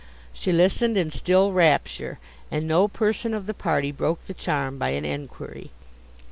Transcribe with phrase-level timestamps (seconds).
[0.33, 2.17] She listened in still rapture,
[2.49, 5.69] and no person of the party broke the charm by an enquiry.